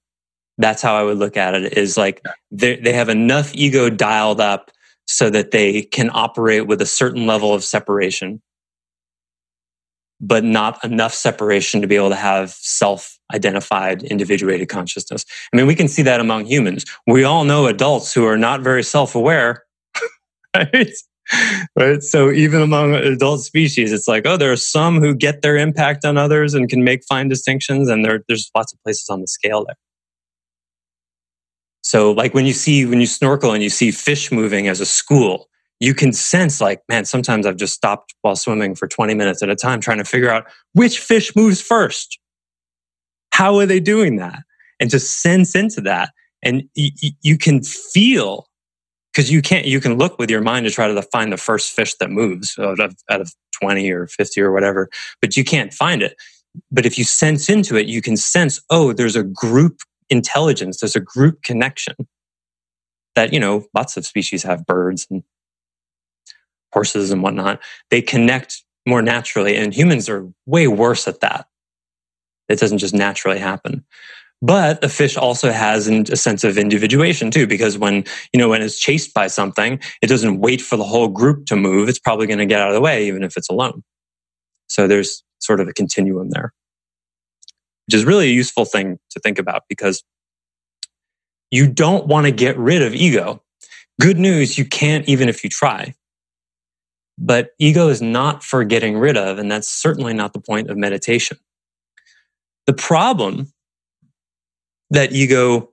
that's 0.58 0.82
how 0.82 0.96
I 0.96 1.04
would 1.04 1.18
look 1.18 1.38
at 1.38 1.56
it. 1.56 1.78
Is 1.78 1.98
like 1.98 2.24
they 2.52 2.78
they 2.78 2.94
have 2.94 3.10
enough 3.10 3.54
ego 3.54 3.90
dialed 3.90 4.42
up 4.42 4.72
so 5.08 5.30
that 5.30 5.52
they 5.52 5.84
can 5.84 6.10
operate 6.14 6.68
with 6.68 6.82
a 6.82 6.86
certain 6.86 7.26
level 7.26 7.54
of 7.54 7.64
separation 7.64 8.42
but 10.22 10.44
not 10.44 10.84
enough 10.84 11.14
separation 11.14 11.82
to 11.82 11.88
be 11.88 11.96
able 11.96 12.10
to 12.10 12.16
have 12.16 12.52
self 12.52 13.18
identified, 13.34 14.04
individuated 14.04 14.68
consciousness. 14.68 15.26
I 15.54 15.58
mean, 15.58 15.68
we 15.68 15.76
can 15.76 15.88
see 15.88 16.02
that 16.04 16.20
among 16.20 16.46
humans. 16.46 16.86
We 17.08 17.24
all 17.24 17.44
know 17.46 17.68
adults 17.68 18.14
who 18.14 18.26
are 18.26 18.38
not 18.38 18.62
very 18.62 18.84
self 18.84 19.16
aware, 19.16 19.64
right? 20.56 20.90
Right? 21.76 22.02
So 22.02 22.32
even 22.32 22.62
among 22.62 22.96
adult 22.96 23.42
species, 23.42 23.92
it's 23.92 24.08
like, 24.08 24.26
oh, 24.26 24.38
there 24.38 24.52
are 24.52 24.58
some 24.58 25.00
who 25.00 25.14
get 25.16 25.42
their 25.42 25.58
impact 25.58 26.06
on 26.06 26.18
others 26.18 26.54
and 26.54 26.70
can 26.70 26.84
make 26.84 27.02
fine 27.08 27.28
distinctions, 27.28 27.90
and 27.90 28.04
there, 28.04 28.24
there's 28.28 28.50
lots 28.56 28.74
of 28.74 28.80
places 28.84 29.10
on 29.10 29.22
the 29.22 29.28
scale 29.28 29.66
there. 29.66 29.76
So, 31.82 32.12
like 32.12 32.34
when 32.34 32.46
you 32.46 32.54
see 32.54 32.86
when 32.86 33.00
you 33.00 33.08
snorkel 33.08 33.52
and 33.54 33.64
you 33.64 33.70
see 33.70 33.92
fish 33.92 34.32
moving 34.32 34.68
as 34.68 34.80
a 34.80 34.86
school, 34.86 35.48
you 35.80 35.94
can 35.94 36.12
sense 36.12 36.60
like, 36.60 36.82
man, 36.90 37.06
sometimes 37.06 37.46
I've 37.46 37.56
just 37.56 37.74
stopped 37.74 38.14
while 38.22 38.36
swimming 38.36 38.76
for 38.76 38.88
20 38.88 39.14
minutes 39.14 39.42
at 39.42 39.50
a 39.50 39.56
time 39.56 39.80
trying 39.80 39.98
to 40.00 40.04
figure 40.04 40.30
out 40.30 40.46
which 40.74 41.00
fish 41.00 41.36
moves 41.36 41.62
first. 41.62 42.20
How 43.32 43.58
are 43.58 43.66
they 43.66 43.80
doing 43.80 44.18
that? 44.18 44.40
And 44.80 44.90
to 44.92 45.00
sense 45.00 45.56
into 45.56 45.82
that. 45.82 46.12
And 46.44 46.64
y- 46.76 46.92
y- 47.02 47.12
you 47.22 47.38
can 47.38 47.64
feel 47.64 48.49
because 49.20 49.30
you 49.30 49.42
can't, 49.42 49.66
you 49.66 49.82
can 49.82 49.98
look 49.98 50.18
with 50.18 50.30
your 50.30 50.40
mind 50.40 50.66
to 50.66 50.72
try 50.72 50.88
to 50.88 51.02
find 51.02 51.34
the 51.34 51.36
first 51.36 51.74
fish 51.74 51.94
that 51.96 52.10
moves 52.10 52.58
out 52.58 52.80
of, 52.80 52.96
out 53.10 53.20
of 53.20 53.34
20 53.62 53.92
or 53.92 54.08
50 54.08 54.40
or 54.40 54.54
whatever, 54.54 54.90
but 55.22 55.36
you 55.36 55.44
can't 55.44 55.74
find 55.74 56.02
it. 56.02 56.16
But 56.72 56.86
if 56.86 56.98
you 56.98 57.04
sense 57.04 57.50
into 57.50 57.76
it, 57.76 57.86
you 57.86 58.02
can 58.02 58.16
sense, 58.16 58.62
oh, 58.70 58.94
there's 58.94 59.18
a 59.18 59.24
group 59.24 59.82
intelligence, 60.10 60.80
there's 60.80 60.96
a 60.96 61.02
group 61.02 61.44
connection 61.44 61.96
that, 63.16 63.34
you 63.34 63.42
know, 63.42 63.66
lots 63.76 63.98
of 63.98 64.06
species 64.06 64.42
have 64.44 64.66
birds 64.66 65.06
and 65.12 65.22
horses 66.72 67.12
and 67.12 67.22
whatnot, 67.22 67.60
they 67.90 68.02
connect 68.02 68.64
more 68.88 69.02
naturally. 69.02 69.58
And 69.58 69.74
humans 69.74 70.08
are 70.08 70.30
way 70.46 70.70
worse 70.70 71.10
at 71.10 71.20
that. 71.20 71.46
It 72.48 72.58
doesn't 72.58 72.78
just 72.78 72.94
naturally 72.94 73.40
happen. 73.40 73.84
But 74.42 74.82
a 74.84 74.90
fish 74.90 75.18
also 75.18 75.52
has 75.52 75.88
a 75.88 76.16
sense 76.16 76.46
of 76.46 76.58
individuation 76.58 77.30
too, 77.30 77.46
because 77.46 77.78
when, 77.78 78.06
you 78.32 78.40
know, 78.40 78.48
when 78.48 78.62
it's 78.62 78.80
chased 78.80 79.14
by 79.14 79.28
something, 79.28 79.80
it 80.02 80.08
doesn't 80.08 80.40
wait 80.40 80.62
for 80.62 80.78
the 80.78 80.86
whole 80.86 81.10
group 81.10 81.46
to 81.48 81.58
move. 81.58 81.90
It's 81.90 82.00
probably 82.00 82.26
going 82.26 82.40
to 82.40 82.46
get 82.46 82.62
out 82.62 82.70
of 82.70 82.74
the 82.74 82.82
way, 82.82 83.06
even 83.06 83.24
if 83.24 83.36
it's 83.36 83.50
alone. 83.50 83.84
So 84.68 84.88
there's 84.88 85.24
sort 85.40 85.60
of 85.60 85.68
a 85.68 85.74
continuum 85.74 86.30
there, 86.30 86.54
which 87.88 87.96
is 87.96 88.06
really 88.06 88.28
a 88.28 88.34
useful 88.34 88.64
thing 88.64 88.98
to 89.10 89.20
think 89.20 89.40
about 89.40 89.64
because 89.68 90.04
you 91.52 91.68
don't 91.68 92.08
want 92.08 92.26
to 92.26 92.32
get 92.32 92.58
rid 92.58 92.82
of 92.82 92.96
ego. 92.96 93.44
Good 94.00 94.20
news, 94.20 94.58
you 94.58 94.64
can't 94.64 95.08
even 95.10 95.28
if 95.28 95.44
you 95.44 95.50
try. 95.50 95.96
But 97.18 97.50
ego 97.60 97.90
is 97.90 98.02
not 98.02 98.44
for 98.44 98.64
getting 98.64 98.98
rid 98.98 99.18
of, 99.18 99.40
and 99.40 99.52
that's 99.52 99.68
certainly 99.68 100.14
not 100.14 100.32
the 100.32 100.40
point 100.40 100.70
of 100.70 100.78
meditation. 100.78 101.38
The 102.66 102.74
problem 102.74 103.52
that 104.90 105.12
ego 105.12 105.70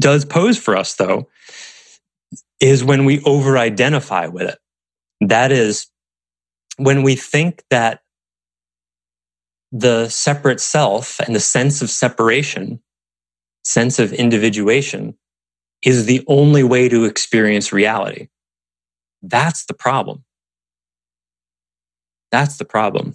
does 0.00 0.24
pose 0.24 0.58
for 0.58 0.76
us, 0.76 0.94
though, 0.94 1.28
is 2.60 2.84
when 2.84 3.04
we 3.04 3.20
over 3.22 3.58
identify 3.58 4.26
with 4.26 4.48
it. 4.48 4.58
That 5.20 5.52
is, 5.52 5.86
when 6.76 7.02
we 7.02 7.16
think 7.16 7.62
that 7.70 8.00
the 9.72 10.08
separate 10.08 10.60
self 10.60 11.20
and 11.20 11.34
the 11.34 11.40
sense 11.40 11.82
of 11.82 11.90
separation, 11.90 12.80
sense 13.64 13.98
of 13.98 14.12
individuation, 14.12 15.16
is 15.82 16.06
the 16.06 16.24
only 16.26 16.62
way 16.62 16.88
to 16.88 17.04
experience 17.04 17.72
reality. 17.72 18.28
That's 19.22 19.66
the 19.66 19.74
problem. 19.74 20.24
That's 22.30 22.56
the 22.56 22.64
problem. 22.64 23.14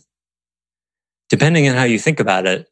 Depending 1.29 1.67
on 1.67 1.75
how 1.75 1.83
you 1.83 1.99
think 1.99 2.19
about 2.19 2.45
it, 2.45 2.67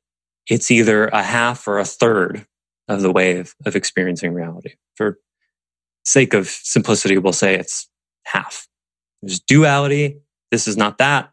it's 0.48 0.72
either 0.72 1.08
a 1.08 1.24
half 1.24 1.68
or 1.68 1.80
a 1.80 1.86
third 1.86 2.46
of 2.88 3.02
the 3.02 3.12
way 3.12 3.38
of, 3.38 3.56
of 3.66 3.76
experiencing 3.76 4.34
reality. 4.34 4.74
For 4.96 5.20
sake 6.04 6.34
of 6.34 6.48
simplicity, 6.48 7.18
we'll 7.18 7.34
say 7.34 7.56
it's 7.56 7.90
half. 8.26 8.68
There's 9.22 9.40
duality, 9.40 10.18
this 10.50 10.68
is 10.68 10.78
not 10.78 10.98
that, 10.98 11.32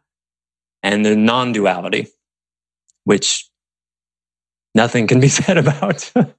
and 0.83 1.05
the 1.05 1.15
non 1.15 1.51
duality, 1.51 2.07
which 3.03 3.49
nothing 4.75 5.07
can 5.07 5.19
be 5.19 5.27
said 5.39 5.57
about. 5.57 6.11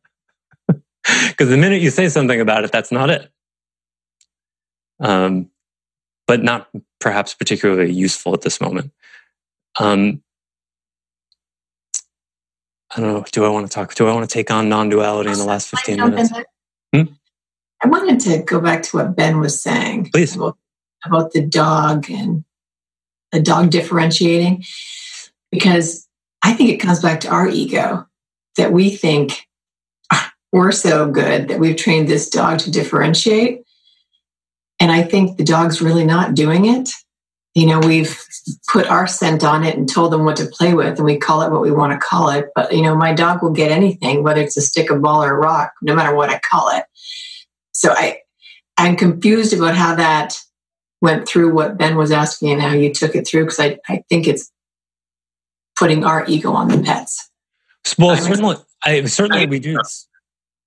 Because 1.29 1.49
the 1.49 1.57
minute 1.57 1.81
you 1.81 1.91
say 1.91 2.11
something 2.11 2.41
about 2.41 2.63
it, 2.63 2.73
that's 2.73 2.93
not 2.93 3.09
it. 3.09 3.31
Um, 5.01 5.51
but 6.27 6.43
not 6.43 6.69
perhaps 7.01 7.35
particularly 7.35 7.91
useful 7.91 8.35
at 8.35 8.43
this 8.43 8.61
moment. 8.61 8.93
Um, 9.79 10.23
I 12.95 13.01
don't 13.01 13.13
know. 13.13 13.25
Do 13.31 13.45
I 13.45 13.49
want 13.49 13.67
to 13.67 13.73
talk? 13.73 13.95
Do 13.95 14.09
I 14.09 14.13
want 14.13 14.29
to 14.29 14.33
take 14.33 14.51
on 14.51 14.69
non-duality 14.69 15.31
in 15.31 15.39
the 15.39 15.45
last 15.45 15.69
fifteen 15.69 15.97
minutes? 15.97 16.33
Hmm? 16.95 17.03
I 17.83 17.89
wanted 17.89 18.21
to 18.21 18.43
go 18.43 18.61
back 18.61 18.83
to 18.85 18.97
what 18.97 19.17
Ben 19.17 19.39
was 19.39 19.61
saying. 19.61 20.11
Please. 20.13 20.35
About, 20.35 20.59
about 21.05 21.33
the 21.33 21.43
dog 21.47 22.11
and 22.11 22.45
the 23.33 23.41
dog 23.41 23.71
differentiating, 23.71 24.65
because 25.51 26.09
I 26.43 26.53
think 26.53 26.71
it 26.71 26.79
comes 26.79 27.01
back 27.01 27.21
to 27.21 27.29
our 27.29 27.49
ego 27.49 28.07
that 28.57 28.73
we 28.73 28.91
think 28.91 29.47
we're 30.53 30.73
so 30.73 31.09
good 31.09 31.49
that 31.49 31.61
we've 31.61 31.77
trained 31.77 32.09
this 32.09 32.29
dog 32.29 32.59
to 32.61 32.71
differentiate 32.71 33.63
and 34.81 34.91
I 34.91 35.03
think 35.03 35.37
the 35.37 35.45
dog's 35.45 35.83
really 35.83 36.05
not 36.05 36.35
doing 36.35 36.65
it. 36.65 36.91
You 37.55 37.67
know, 37.67 37.81
we've 37.81 38.17
put 38.69 38.87
our 38.87 39.09
scent 39.09 39.43
on 39.43 39.65
it 39.65 39.77
and 39.77 39.89
told 39.89 40.13
them 40.13 40.25
what 40.25 40.37
to 40.37 40.47
play 40.47 40.73
with, 40.73 40.99
and 40.99 41.05
we 41.05 41.19
call 41.19 41.43
it 41.43 41.51
what 41.51 41.63
we 41.63 41.73
want 41.73 41.93
to 41.93 41.99
call 41.99 42.31
it. 42.31 42.47
But, 42.55 42.73
you 42.73 42.81
know, 42.81 42.95
my 42.95 43.13
dog 43.13 43.43
will 43.43 43.51
get 43.51 43.73
anything, 43.73 44.23
whether 44.23 44.41
it's 44.41 44.57
a 44.57 44.61
stick, 44.61 44.89
a 44.89 44.97
ball, 44.97 45.25
or 45.25 45.35
a 45.35 45.39
rock, 45.39 45.73
no 45.83 45.95
matter 45.95 46.15
what 46.15 46.31
I 46.31 46.39
call 46.39 46.71
it. 46.77 46.85
So 47.73 47.91
I, 47.91 48.19
I'm 48.77 48.95
confused 48.95 49.53
about 49.53 49.75
how 49.75 49.97
that 49.97 50.39
went 51.01 51.27
through 51.27 51.53
what 51.53 51.77
Ben 51.77 51.97
was 51.97 52.13
asking 52.13 52.53
and 52.53 52.63
how 52.63 52.73
you 52.73 52.95
took 52.95 53.17
it 53.17 53.27
through, 53.27 53.47
because 53.47 53.59
I, 53.59 53.79
I 53.89 54.05
think 54.09 54.29
it's 54.29 54.53
putting 55.77 56.05
our 56.05 56.25
ego 56.29 56.53
on 56.53 56.69
the 56.69 56.79
pets. 56.79 57.31
Well, 57.99 58.17
certainly, 58.17 58.57
I, 58.85 59.05
certainly 59.07 59.47
we 59.47 59.59
do. 59.59 59.77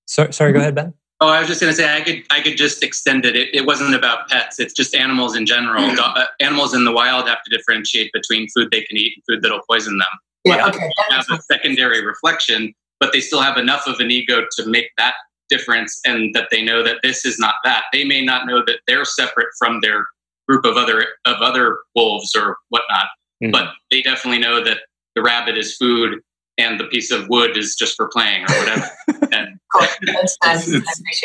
Sorry, 0.06 0.32
sorry, 0.34 0.52
go 0.52 0.58
mm-hmm. 0.58 0.62
ahead, 0.62 0.74
Ben. 0.74 0.94
Oh, 1.20 1.28
I 1.28 1.38
was 1.38 1.48
just 1.48 1.60
going 1.60 1.72
to 1.72 1.76
say 1.76 1.96
I 1.96 2.00
could 2.00 2.22
I 2.30 2.40
could 2.40 2.56
just 2.56 2.82
extend 2.82 3.24
it. 3.24 3.36
it. 3.36 3.54
it. 3.54 3.66
wasn't 3.66 3.94
about 3.94 4.28
pets. 4.28 4.58
It's 4.58 4.74
just 4.74 4.94
animals 4.94 5.36
in 5.36 5.46
general. 5.46 5.82
Mm-hmm. 5.82 5.98
Uh, 5.98 6.24
animals 6.40 6.74
in 6.74 6.84
the 6.84 6.92
wild 6.92 7.28
have 7.28 7.42
to 7.44 7.56
differentiate 7.56 8.10
between 8.12 8.48
food 8.48 8.68
they 8.72 8.82
can 8.82 8.96
eat 8.96 9.14
and 9.16 9.24
food 9.28 9.42
that'll 9.42 9.62
poison 9.68 9.98
them. 9.98 10.08
Yeah, 10.44 10.66
okay. 10.68 10.90
Have 11.10 11.24
a 11.30 11.40
secondary 11.42 12.04
reflection, 12.04 12.74
but 13.00 13.12
they 13.12 13.20
still 13.20 13.40
have 13.40 13.56
enough 13.56 13.86
of 13.86 14.00
an 14.00 14.10
ego 14.10 14.44
to 14.58 14.66
make 14.66 14.90
that 14.98 15.14
difference 15.48 16.00
and 16.04 16.34
that 16.34 16.48
they 16.50 16.62
know 16.62 16.82
that 16.82 16.98
this 17.02 17.24
is 17.24 17.38
not 17.38 17.54
that. 17.64 17.84
They 17.92 18.04
may 18.04 18.24
not 18.24 18.46
know 18.46 18.62
that 18.66 18.80
they're 18.86 19.04
separate 19.04 19.48
from 19.58 19.80
their 19.80 20.06
group 20.48 20.64
of 20.64 20.76
other 20.76 21.06
of 21.24 21.36
other 21.40 21.78
wolves 21.94 22.34
or 22.34 22.58
whatnot, 22.68 23.06
mm-hmm. 23.42 23.52
but 23.52 23.72
they 23.90 24.02
definitely 24.02 24.40
know 24.40 24.62
that 24.62 24.78
the 25.14 25.22
rabbit 25.22 25.56
is 25.56 25.76
food 25.76 26.20
and 26.58 26.78
the 26.78 26.84
piece 26.84 27.10
of 27.10 27.28
wood 27.28 27.56
is 27.56 27.74
just 27.74 27.96
for 27.96 28.08
playing 28.08 28.42
or 28.42 28.54
whatever. 28.58 28.90
and 29.32 29.58
it's, 30.02 30.36
it's, 30.42 31.24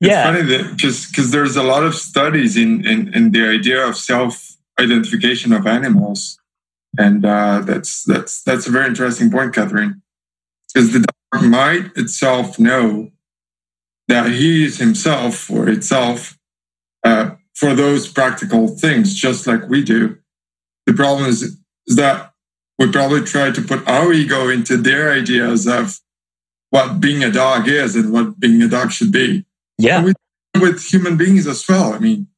yeah. 0.00 0.24
funny 0.24 0.42
that 0.42 0.76
just 0.76 1.10
because 1.10 1.30
there's 1.30 1.56
a 1.56 1.62
lot 1.62 1.84
of 1.84 1.94
studies 1.94 2.56
in, 2.56 2.86
in, 2.86 3.12
in 3.14 3.32
the 3.32 3.48
idea 3.48 3.86
of 3.86 3.96
self 3.96 4.56
identification 4.78 5.52
of 5.52 5.66
animals, 5.66 6.38
and 6.98 7.24
uh, 7.24 7.60
that's 7.60 8.04
that's 8.04 8.42
that's 8.42 8.66
a 8.66 8.70
very 8.70 8.86
interesting 8.86 9.30
point, 9.30 9.54
Catherine. 9.54 10.02
Because 10.72 10.92
the 10.92 11.06
dog 11.32 11.44
might 11.44 11.96
itself 11.96 12.58
know 12.58 13.10
that 14.08 14.30
he 14.30 14.64
is 14.64 14.78
himself 14.78 15.50
or 15.50 15.68
itself 15.68 16.38
uh, 17.04 17.30
for 17.54 17.74
those 17.74 18.08
practical 18.08 18.68
things, 18.68 19.14
just 19.14 19.46
like 19.46 19.68
we 19.68 19.82
do. 19.82 20.18
The 20.86 20.92
problem 20.92 21.28
is, 21.28 21.42
is 21.42 21.96
that 21.96 22.32
we 22.78 22.90
probably 22.90 23.22
try 23.22 23.50
to 23.50 23.62
put 23.62 23.86
our 23.88 24.12
ego 24.12 24.48
into 24.48 24.76
their 24.76 25.12
ideas 25.12 25.66
of 25.66 25.98
what 26.70 27.00
being 27.00 27.24
a 27.24 27.30
dog 27.30 27.68
is 27.68 27.96
and 27.96 28.12
what 28.12 28.38
being 28.38 28.60
a 28.62 28.68
dog 28.68 28.92
should 28.92 29.12
be. 29.12 29.44
Yeah. 29.78 30.02
With, 30.02 30.16
with 30.60 30.84
human 30.84 31.16
beings 31.16 31.46
as 31.46 31.66
well. 31.68 31.94
I 31.94 31.98
mean, 31.98 32.28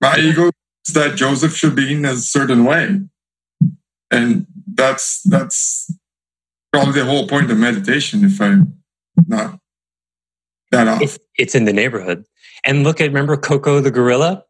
my 0.00 0.16
ego 0.18 0.50
is 0.86 0.94
that 0.94 1.16
Joseph 1.16 1.54
should 1.54 1.76
be 1.76 1.92
in 1.94 2.04
a 2.04 2.16
certain 2.16 2.64
way. 2.64 3.00
And 4.10 4.46
that's 4.66 5.22
that's 5.22 5.92
probably 6.72 6.94
the 6.94 7.04
whole 7.04 7.28
point 7.28 7.50
of 7.50 7.58
meditation, 7.58 8.24
if 8.24 8.40
I'm 8.40 8.82
not 9.26 9.60
that 10.72 10.88
off. 10.88 11.02
It's, 11.02 11.18
it's 11.36 11.54
in 11.54 11.64
the 11.64 11.72
neighborhood. 11.72 12.24
And 12.64 12.82
look 12.82 13.00
at 13.00 13.08
remember 13.08 13.36
Koko 13.36 13.80
the 13.80 13.90
gorilla, 13.90 14.44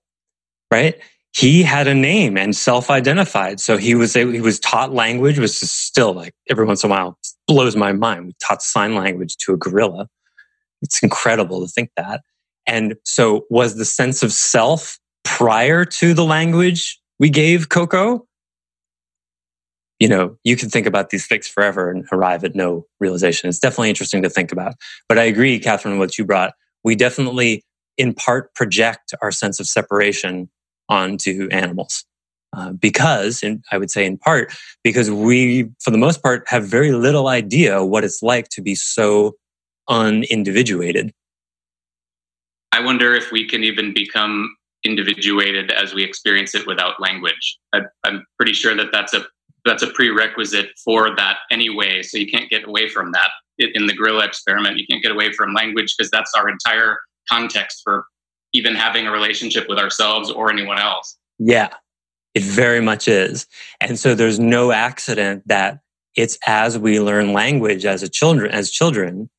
right? 0.70 0.98
He 1.32 1.62
had 1.62 1.86
a 1.86 1.94
name 1.94 2.36
and 2.36 2.56
self-identified. 2.56 3.60
So 3.60 3.76
he 3.76 3.94
was 3.94 4.14
he 4.14 4.40
was 4.40 4.58
taught 4.58 4.92
language, 4.92 5.38
which 5.38 5.62
is 5.62 5.70
still 5.70 6.12
like 6.12 6.34
every 6.48 6.64
once 6.64 6.82
in 6.84 6.90
a 6.90 6.94
while 6.94 7.18
blows 7.46 7.76
my 7.76 7.92
mind. 7.92 8.26
We 8.26 8.34
taught 8.42 8.62
sign 8.62 8.94
language 8.94 9.36
to 9.38 9.54
a 9.54 9.56
gorilla 9.56 10.08
it's 10.82 11.02
incredible 11.02 11.60
to 11.60 11.70
think 11.70 11.90
that. 11.96 12.22
And 12.66 12.94
so 13.04 13.46
was 13.50 13.76
the 13.76 13.84
sense 13.84 14.22
of 14.22 14.32
self 14.32 14.98
prior 15.24 15.84
to 15.84 16.14
the 16.14 16.24
language 16.24 16.98
we 17.18 17.30
gave 17.30 17.68
Koko? 17.68 18.26
You 19.98 20.08
know, 20.08 20.36
you 20.44 20.56
can 20.56 20.70
think 20.70 20.86
about 20.86 21.10
these 21.10 21.26
things 21.26 21.46
forever 21.46 21.90
and 21.90 22.06
arrive 22.10 22.42
at 22.44 22.54
no 22.54 22.86
realization. 23.00 23.48
It's 23.48 23.58
definitely 23.58 23.90
interesting 23.90 24.22
to 24.22 24.30
think 24.30 24.50
about. 24.50 24.74
But 25.08 25.18
I 25.18 25.24
agree, 25.24 25.58
Catherine, 25.58 25.98
what 25.98 26.16
you 26.16 26.24
brought. 26.24 26.54
We 26.84 26.96
definitely, 26.96 27.62
in 27.98 28.14
part, 28.14 28.54
project 28.54 29.12
our 29.20 29.30
sense 29.30 29.60
of 29.60 29.66
separation 29.66 30.48
onto 30.90 31.48
animals. 31.50 32.04
Uh, 32.52 32.72
because, 32.72 33.44
and 33.44 33.64
I 33.70 33.78
would 33.78 33.92
say 33.92 34.04
in 34.04 34.18
part, 34.18 34.52
because 34.82 35.08
we, 35.08 35.70
for 35.78 35.92
the 35.92 35.98
most 35.98 36.20
part, 36.20 36.44
have 36.48 36.66
very 36.66 36.90
little 36.90 37.28
idea 37.28 37.84
what 37.84 38.02
it's 38.02 38.22
like 38.22 38.48
to 38.50 38.60
be 38.60 38.74
so 38.74 39.36
unindividuated. 39.88 41.12
I 42.72 42.80
wonder 42.80 43.14
if 43.14 43.30
we 43.30 43.46
can 43.46 43.62
even 43.62 43.94
become 43.94 44.56
individuated 44.84 45.70
as 45.70 45.94
we 45.94 46.02
experience 46.02 46.54
it 46.54 46.66
without 46.66 47.00
language. 47.00 47.58
I, 47.72 47.82
am 48.04 48.24
pretty 48.36 48.52
sure 48.52 48.74
that 48.76 48.88
that's 48.92 49.14
a 49.14 49.26
that's 49.64 49.82
a 49.82 49.88
prerequisite 49.88 50.70
for 50.82 51.14
that 51.16 51.38
anyway. 51.50 52.02
So 52.02 52.16
you 52.16 52.26
can't 52.26 52.48
get 52.48 52.66
away 52.66 52.88
from 52.88 53.12
that 53.12 53.30
in 53.58 53.86
the 53.86 53.94
gorilla 53.94 54.24
experiment. 54.24 54.78
You 54.78 54.86
can't 54.86 55.02
get 55.02 55.12
away 55.12 55.32
from 55.32 55.52
language 55.52 55.94
because 55.96 56.10
that's 56.10 56.32
our 56.34 56.48
entire 56.48 56.98
context 57.28 57.82
for 57.84 58.06
even 58.52 58.74
having 58.74 59.06
a 59.06 59.12
relationship 59.12 59.68
with 59.68 59.78
ourselves 59.78 60.30
or 60.30 60.50
anyone 60.50 60.78
else. 60.78 61.16
Yeah, 61.38 61.74
it 62.34 62.42
very 62.42 62.80
much 62.80 63.08
is. 63.08 63.46
And 63.80 63.98
so 63.98 64.14
there's 64.14 64.38
no 64.38 64.72
accident 64.72 65.44
that 65.46 65.80
it's 66.16 66.38
as 66.46 66.78
we 66.78 67.00
learn 67.00 67.32
language 67.32 67.84
as 67.84 68.02
a 68.02 68.08
children 68.08 68.50
as 68.50 68.70
children 68.70 69.30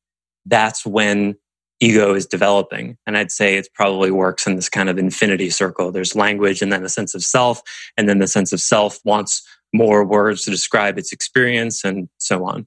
that's 0.46 0.84
when 0.84 1.36
ego 1.80 2.14
is 2.14 2.26
developing. 2.26 2.96
And 3.06 3.16
I'd 3.16 3.32
say 3.32 3.56
it 3.56 3.68
probably 3.74 4.10
works 4.10 4.46
in 4.46 4.56
this 4.56 4.68
kind 4.68 4.88
of 4.88 4.98
infinity 4.98 5.50
circle. 5.50 5.90
There's 5.90 6.14
language 6.14 6.62
and 6.62 6.72
then 6.72 6.84
a 6.84 6.88
sense 6.88 7.14
of 7.14 7.22
self, 7.24 7.60
and 7.96 8.08
then 8.08 8.18
the 8.18 8.28
sense 8.28 8.52
of 8.52 8.60
self 8.60 9.00
wants 9.04 9.42
more 9.72 10.04
words 10.04 10.44
to 10.44 10.50
describe 10.50 10.98
its 10.98 11.12
experience 11.12 11.82
and 11.84 12.08
so 12.18 12.44
on. 12.44 12.66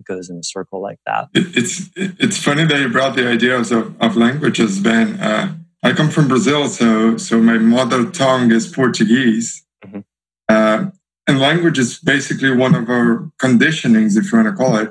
It 0.00 0.06
goes 0.06 0.30
in 0.30 0.38
a 0.38 0.42
circle 0.42 0.80
like 0.80 0.98
that. 1.06 1.28
It's 1.34 1.90
it's 1.94 2.42
funny 2.42 2.64
that 2.64 2.80
you 2.80 2.88
brought 2.88 3.16
the 3.16 3.28
ideas 3.28 3.70
of, 3.70 4.00
of 4.00 4.16
languages, 4.16 4.80
Ben. 4.80 5.20
Uh, 5.20 5.54
I 5.84 5.92
come 5.92 6.10
from 6.10 6.28
Brazil, 6.28 6.68
so 6.68 7.18
so 7.18 7.40
my 7.40 7.58
mother 7.58 8.10
tongue 8.10 8.50
is 8.50 8.66
Portuguese. 8.66 9.62
Mm-hmm. 9.84 10.00
Uh, 10.48 10.86
and 11.26 11.38
language 11.38 11.78
is 11.78 11.98
basically 11.98 12.50
one 12.50 12.74
of 12.74 12.88
our 12.88 13.30
conditionings, 13.38 14.16
if 14.16 14.32
you 14.32 14.38
want 14.38 14.48
to 14.48 14.54
call 14.54 14.76
it, 14.76 14.90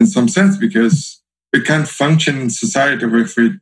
in 0.00 0.06
some 0.06 0.28
sense, 0.28 0.56
because 0.56 1.22
we 1.52 1.62
can't 1.62 1.86
function 1.86 2.40
in 2.40 2.50
society 2.50 3.06
if 3.06 3.36
we 3.36 3.52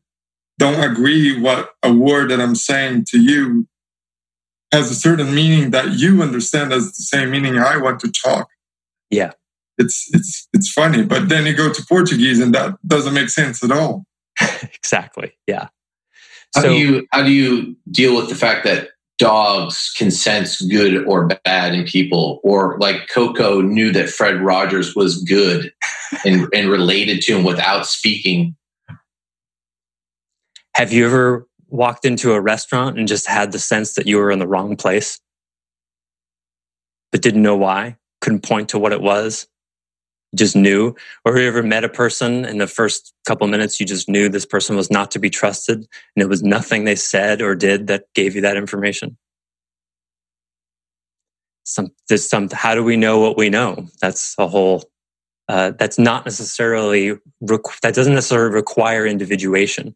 don't 0.58 0.80
agree 0.80 1.40
what 1.40 1.70
a 1.82 1.92
word 1.92 2.30
that 2.30 2.40
I'm 2.40 2.54
saying 2.54 3.06
to 3.08 3.20
you 3.20 3.66
has 4.72 4.90
a 4.90 4.94
certain 4.94 5.34
meaning 5.34 5.70
that 5.70 5.92
you 5.98 6.22
understand 6.22 6.72
as 6.72 6.92
the 6.96 7.02
same 7.02 7.30
meaning 7.30 7.58
I 7.58 7.76
want 7.76 8.00
to 8.00 8.10
talk. 8.10 8.48
Yeah. 9.10 9.32
It's 9.78 10.08
it's 10.14 10.48
it's 10.52 10.70
funny, 10.72 11.02
but 11.02 11.28
then 11.28 11.44
you 11.44 11.54
go 11.54 11.72
to 11.72 11.86
Portuguese 11.86 12.40
and 12.40 12.54
that 12.54 12.76
doesn't 12.86 13.14
make 13.14 13.30
sense 13.30 13.64
at 13.64 13.72
all. 13.72 14.04
exactly. 14.62 15.32
Yeah. 15.46 15.68
How 16.54 16.62
so, 16.62 16.68
do 16.68 16.74
you 16.74 17.06
how 17.12 17.22
do 17.22 17.32
you 17.32 17.76
deal 17.90 18.16
with 18.16 18.28
the 18.28 18.34
fact 18.34 18.64
that 18.64 18.90
dogs 19.18 19.92
can 19.96 20.10
sense 20.10 20.60
good 20.62 21.04
or 21.06 21.28
bad 21.44 21.74
in 21.74 21.84
people, 21.84 22.40
or 22.42 22.76
like 22.78 23.08
Koko 23.08 23.60
knew 23.60 23.92
that 23.92 24.10
Fred 24.10 24.40
Rogers 24.40 24.96
was 24.96 25.22
good 25.22 25.72
and, 26.24 26.48
and 26.54 26.68
related 26.68 27.22
to 27.22 27.38
him 27.38 27.44
without 27.44 27.86
speaking. 27.86 28.56
Have 30.74 30.92
you 30.92 31.06
ever 31.06 31.46
walked 31.68 32.04
into 32.04 32.32
a 32.32 32.40
restaurant 32.40 32.98
and 32.98 33.06
just 33.06 33.26
had 33.26 33.52
the 33.52 33.58
sense 33.58 33.94
that 33.94 34.06
you 34.06 34.16
were 34.18 34.30
in 34.30 34.38
the 34.38 34.48
wrong 34.48 34.76
place, 34.76 35.20
but 37.10 37.22
didn't 37.22 37.42
know 37.42 37.56
why? 37.56 37.96
Couldn't 38.20 38.42
point 38.42 38.70
to 38.70 38.78
what 38.78 38.92
it 38.92 39.00
was? 39.00 39.46
Just 40.34 40.56
knew? 40.56 40.94
Or 41.24 41.34
have 41.34 41.42
you 41.42 41.48
ever 41.48 41.62
met 41.62 41.84
a 41.84 41.88
person 41.88 42.44
in 42.44 42.58
the 42.58 42.66
first 42.66 43.12
couple 43.26 43.46
minutes 43.48 43.78
you 43.78 43.86
just 43.86 44.08
knew 44.08 44.28
this 44.28 44.46
person 44.46 44.76
was 44.76 44.90
not 44.90 45.10
to 45.10 45.18
be 45.18 45.28
trusted 45.30 45.78
and 45.78 46.22
it 46.22 46.28
was 46.28 46.42
nothing 46.42 46.84
they 46.84 46.96
said 46.96 47.42
or 47.42 47.54
did 47.54 47.86
that 47.88 48.04
gave 48.14 48.34
you 48.34 48.40
that 48.42 48.56
information? 48.56 49.18
Some, 51.64 51.92
there's 52.08 52.28
some, 52.28 52.48
how 52.50 52.74
do 52.74 52.82
we 52.82 52.96
know 52.96 53.20
what 53.20 53.36
we 53.36 53.50
know? 53.50 53.86
That's 54.00 54.34
a 54.38 54.46
whole 54.48 54.84
uh, 55.48 55.72
that's 55.78 55.98
not 55.98 56.24
necessarily 56.24 57.18
requ- 57.42 57.80
that 57.80 57.94
doesn't 57.94 58.14
necessarily 58.14 58.54
require 58.54 59.04
individuation 59.06 59.94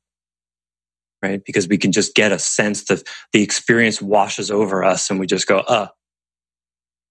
right 1.23 1.45
because 1.45 1.69
we 1.69 1.79
can 1.79 1.93
just 1.93 2.15
get 2.15 2.33
a 2.33 2.39
sense 2.39 2.85
that 2.85 3.03
the 3.33 3.43
experience 3.43 4.03
washes 4.03 4.51
over 4.51 4.85
us 4.85 5.09
and 5.09 5.19
we 5.19 5.27
just 5.27 5.47
go 5.47 5.59
uh 5.61 5.89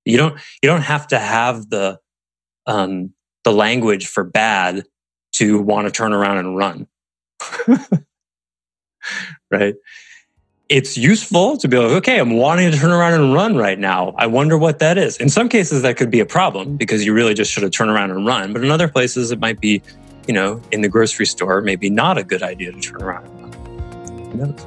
you 0.05 0.17
don't 0.17 0.39
you 0.61 0.69
don't 0.69 0.83
have 0.83 1.07
to 1.07 1.17
have 1.17 1.69
the 1.69 1.97
um 2.67 3.14
the 3.45 3.53
language 3.53 4.07
for 4.07 4.25
bad 4.25 4.83
to 5.31 5.61
want 5.61 5.87
to 5.87 5.91
turn 5.91 6.11
around 6.11 6.37
and 6.39 6.57
run 6.57 6.87
right 9.51 9.75
it's 10.67 10.97
useful 10.97 11.57
to 11.57 11.67
be 11.67 11.77
like, 11.77 11.91
okay, 11.91 12.19
I'm 12.19 12.37
wanting 12.37 12.71
to 12.71 12.77
turn 12.77 12.91
around 12.91 13.13
and 13.13 13.33
run 13.33 13.55
right 13.55 13.77
now. 13.77 14.15
I 14.17 14.25
wonder 14.25 14.57
what 14.57 14.79
that 14.79 14.97
is. 14.97 15.17
In 15.17 15.29
some 15.29 15.47
cases, 15.47 15.83
that 15.83 15.95
could 15.95 16.09
be 16.09 16.19
a 16.19 16.25
problem 16.25 16.75
because 16.75 17.05
you 17.05 17.13
really 17.13 17.35
just 17.35 17.51
should 17.51 17.61
have 17.63 17.71
turned 17.71 17.91
around 17.91 18.11
and 18.11 18.25
run. 18.25 18.51
But 18.51 18.63
in 18.63 18.71
other 18.71 18.87
places, 18.87 19.31
it 19.31 19.39
might 19.39 19.59
be, 19.59 19.81
you 20.27 20.33
know, 20.33 20.59
in 20.71 20.81
the 20.81 20.89
grocery 20.89 21.27
store, 21.27 21.61
maybe 21.61 21.89
not 21.89 22.17
a 22.17 22.23
good 22.23 22.41
idea 22.41 22.71
to 22.71 22.79
turn 22.79 23.03
around 23.03 23.27
and 23.27 23.41
run. 23.41 23.51
Who 24.31 24.37
knows? 24.37 24.65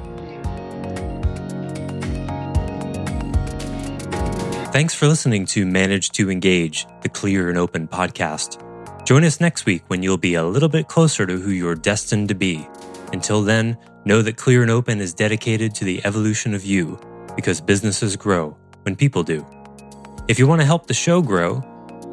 Thanks 4.71 4.93
for 4.93 5.07
listening 5.07 5.45
to 5.47 5.65
Manage 5.65 6.11
to 6.11 6.31
Engage, 6.31 6.85
the 7.01 7.09
Clear 7.09 7.49
and 7.49 7.57
Open 7.57 7.87
podcast. 7.87 8.63
Join 9.05 9.23
us 9.23 9.41
next 9.41 9.65
week 9.65 9.83
when 9.87 10.03
you'll 10.03 10.17
be 10.17 10.35
a 10.35 10.43
little 10.43 10.69
bit 10.69 10.87
closer 10.87 11.25
to 11.25 11.37
who 11.37 11.51
you're 11.51 11.75
destined 11.75 12.29
to 12.29 12.35
be. 12.35 12.67
Until 13.11 13.41
then, 13.41 13.77
Know 14.05 14.21
that 14.21 14.37
Clear 14.37 14.61
and 14.61 14.71
Open 14.71 15.01
is 15.01 15.13
dedicated 15.13 15.75
to 15.75 15.85
the 15.85 16.01
evolution 16.05 16.53
of 16.53 16.63
you 16.65 16.97
because 17.35 17.59
businesses 17.59 18.15
grow 18.15 18.57
when 18.83 18.95
people 18.95 19.23
do. 19.23 19.45
If 20.27 20.39
you 20.39 20.47
want 20.47 20.61
to 20.61 20.65
help 20.65 20.87
the 20.87 20.93
show 20.93 21.21
grow, 21.21 21.63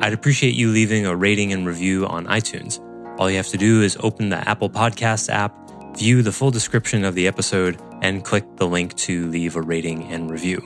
I'd 0.01 0.13
appreciate 0.13 0.55
you 0.55 0.71
leaving 0.71 1.07
a 1.07 1.15
rating 1.15 1.53
and 1.53 1.67
review 1.67 2.07
on 2.07 2.27
iTunes. 2.27 2.81
All 3.19 3.31
you 3.31 3.37
have 3.37 3.49
to 3.49 3.57
do 3.57 3.83
is 3.83 3.97
open 4.01 4.29
the 4.29 4.47
Apple 4.49 4.69
Podcasts 4.69 5.31
app, 5.31 5.55
view 5.97 6.23
the 6.23 6.33
full 6.33 6.51
description 6.51 7.05
of 7.05 7.15
the 7.15 7.27
episode, 7.27 7.81
and 8.03 8.25
click 8.25 8.45
the 8.57 8.67
link 8.67 8.95
to 8.97 9.29
leave 9.29 9.57
a 9.57 9.63
rating 9.63 10.03
and 10.13 10.31
review. 10.31 10.59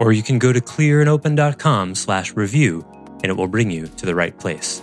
Or 0.00 0.12
you 0.12 0.22
can 0.22 0.38
go 0.38 0.52
to 0.52 0.60
clearandopen.com 0.60 1.94
slash 1.94 2.34
review 2.34 2.84
and 3.22 3.26
it 3.26 3.36
will 3.36 3.46
bring 3.46 3.70
you 3.70 3.86
to 3.86 4.06
the 4.06 4.14
right 4.14 4.36
place. 4.36 4.82